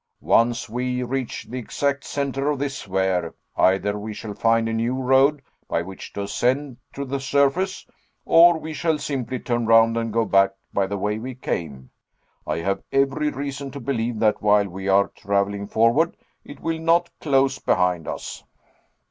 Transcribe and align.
"Once 0.23 0.67
we 0.67 1.03
reach 1.03 1.43
the 1.43 1.59
exact 1.59 2.03
centre 2.03 2.49
of 2.49 2.57
this 2.57 2.75
sphere, 2.75 3.35
either 3.55 3.99
we 3.99 4.15
shall 4.15 4.33
find 4.33 4.67
a 4.67 4.73
new 4.73 4.95
road 4.95 5.43
by 5.69 5.79
which 5.83 6.11
to 6.11 6.23
ascend 6.23 6.75
to 6.91 7.05
the 7.05 7.19
surface, 7.19 7.85
or 8.25 8.57
we 8.57 8.73
shall 8.73 8.97
simply 8.97 9.37
turn 9.37 9.67
round 9.67 9.95
and 9.95 10.11
go 10.11 10.25
back 10.25 10.53
by 10.73 10.87
the 10.87 10.97
way 10.97 11.19
we 11.19 11.35
came. 11.35 11.91
I 12.47 12.57
have 12.61 12.81
every 12.91 13.29
reason 13.29 13.69
to 13.69 13.79
believe 13.79 14.17
that 14.21 14.41
while 14.41 14.67
we 14.67 14.87
are 14.87 15.09
traveling 15.09 15.67
forward, 15.67 16.17
it 16.43 16.61
will 16.61 16.79
not 16.79 17.11
close 17.19 17.59
behind 17.59 18.07
us." 18.07 18.43